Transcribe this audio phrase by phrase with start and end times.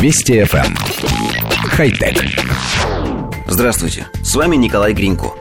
[0.00, 0.64] Вести FM.
[0.64, 0.76] Эм.
[1.70, 2.24] Хай-тек.
[3.48, 5.32] Здравствуйте, с вами Николай Гринько.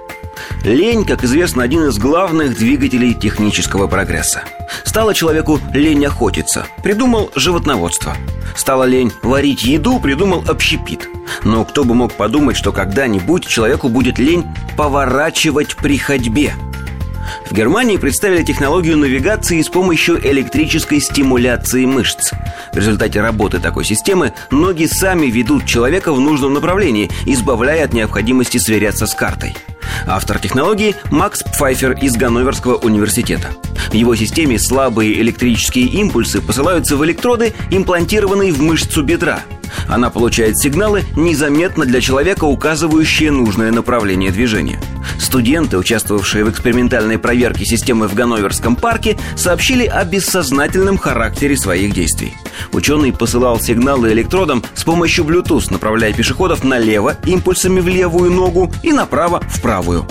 [0.64, 4.46] Лень, как известно, один из главных двигателей технического прогресса.
[4.84, 8.18] Стало человеку лень охотиться, придумал животноводство.
[8.56, 11.08] Стало лень варить еду, придумал общепит.
[11.44, 14.44] Но кто бы мог подумать, что когда-нибудь человеку будет лень
[14.76, 16.56] поворачивать при ходьбе–
[17.50, 22.32] в Германии представили технологию навигации с помощью электрической стимуляции мышц.
[22.74, 28.58] В результате работы такой системы ноги сами ведут человека в нужном направлении, избавляя от необходимости
[28.58, 29.56] сверяться с картой.
[30.06, 33.50] Автор технологии Макс Пфайфер из Ганноверского университета.
[33.90, 39.42] В его системе слабые электрические импульсы посылаются в электроды, имплантированные в мышцу бедра–
[39.88, 44.80] она получает сигналы, незаметно для человека указывающие нужное направление движения.
[45.28, 52.34] Студенты, участвовавшие в экспериментальной проверке системы в Ганноверском парке, сообщили о бессознательном характере своих действий.
[52.72, 58.94] Ученый посылал сигналы электродам с помощью Bluetooth, направляя пешеходов налево импульсами в левую ногу и
[58.94, 60.08] направо в правую.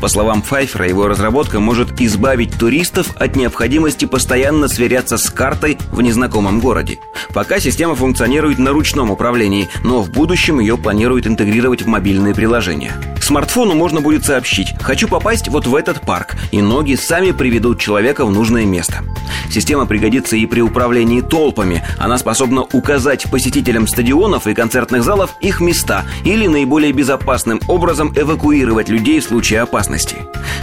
[0.00, 6.00] По словам Пфайфера, его разработка может избавить туристов от необходимости постоянно сверяться с картой в
[6.00, 6.98] незнакомом городе.
[7.34, 12.92] Пока система функционирует на ручном управлении, но в будущем ее планируют интегрировать в мобильные приложения.
[13.20, 18.24] Смартфону можно будет сообщить «Хочу попасть вот в этот парк», и ноги сами приведут человека
[18.24, 19.04] в нужное место.
[19.50, 21.84] Система пригодится и при управлении толпами.
[21.98, 28.88] Она способна указать посетителям стадионов и концертных залов их места или наиболее безопасным образом эвакуировать
[28.88, 29.89] людей в случае опасности.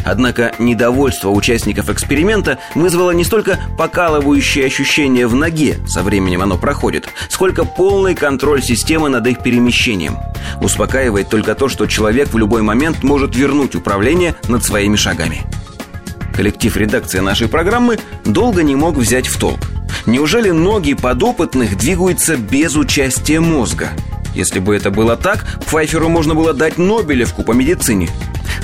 [0.04, 7.10] Однако недовольство участников эксперимента вызвало не столько покалывающее ощущение в ноге, со временем оно проходит,
[7.30, 10.18] сколько полный контроль системы над их перемещением.
[10.62, 15.42] Успокаивает только то, что человек в любой момент может вернуть управление над своими шагами.
[16.36, 19.60] Коллектив редакции нашей программы долго не мог взять в толк.
[20.06, 23.90] Неужели ноги подопытных двигаются без участия мозга?
[24.36, 28.08] Если бы это было так, Пфайферу можно было дать Нобелевку по медицине.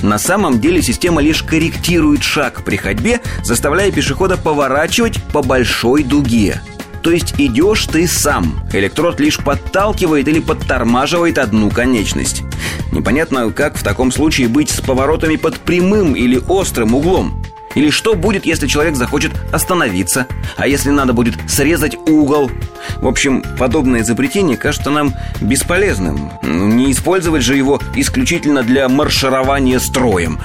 [0.03, 6.61] На самом деле система лишь корректирует шаг при ходьбе, заставляя пешехода поворачивать по большой дуге.
[7.01, 8.61] То есть идешь ты сам.
[8.73, 12.43] Электрод лишь подталкивает или подтормаживает одну конечность.
[12.91, 17.42] Непонятно, как в таком случае быть с поворотами под прямым или острым углом.
[17.75, 20.27] Или что будет, если человек захочет остановиться?
[20.57, 22.51] А если надо будет срезать угол?
[22.97, 26.31] В общем, подобное изобретение кажется нам бесполезным.
[26.43, 30.39] Ну, не использовать же его исключительно для марширования строем.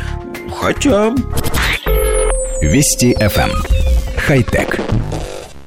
[0.61, 1.15] Хотя...
[2.61, 3.51] Вести FM.
[3.51, 3.63] Эм.
[4.17, 4.81] Хай-тек.